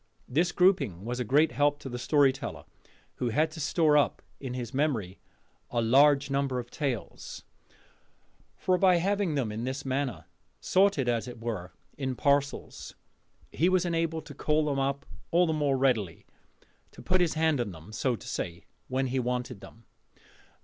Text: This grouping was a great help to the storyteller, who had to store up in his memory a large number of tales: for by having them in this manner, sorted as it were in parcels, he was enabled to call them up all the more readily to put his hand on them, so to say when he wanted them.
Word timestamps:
This 0.27 0.51
grouping 0.51 1.05
was 1.05 1.19
a 1.19 1.23
great 1.23 1.51
help 1.51 1.77
to 1.81 1.87
the 1.87 1.99
storyteller, 1.99 2.63
who 3.17 3.29
had 3.29 3.51
to 3.51 3.59
store 3.59 3.95
up 3.99 4.23
in 4.39 4.55
his 4.55 4.73
memory 4.73 5.19
a 5.69 5.79
large 5.79 6.31
number 6.31 6.57
of 6.57 6.71
tales: 6.71 7.43
for 8.57 8.79
by 8.79 8.95
having 8.95 9.35
them 9.35 9.51
in 9.51 9.63
this 9.63 9.85
manner, 9.85 10.25
sorted 10.59 11.07
as 11.07 11.27
it 11.27 11.39
were 11.39 11.71
in 11.99 12.15
parcels, 12.15 12.95
he 13.51 13.69
was 13.69 13.85
enabled 13.85 14.25
to 14.25 14.33
call 14.33 14.65
them 14.65 14.79
up 14.79 15.05
all 15.29 15.45
the 15.45 15.53
more 15.53 15.77
readily 15.77 16.25
to 16.93 17.03
put 17.03 17.21
his 17.21 17.35
hand 17.35 17.61
on 17.61 17.69
them, 17.69 17.91
so 17.91 18.15
to 18.15 18.27
say 18.27 18.65
when 18.87 19.05
he 19.05 19.19
wanted 19.19 19.61
them. 19.61 19.85